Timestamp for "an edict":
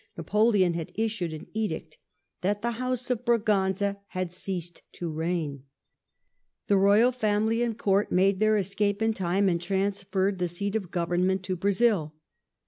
1.31-1.99